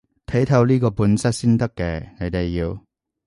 [0.25, 2.75] 睇透呢個本質先得嘅，你哋要